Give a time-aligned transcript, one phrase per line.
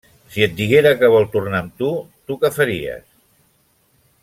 [0.35, 1.91] Si et diguera que vol tornar amb tu,
[2.31, 3.07] tu què faries?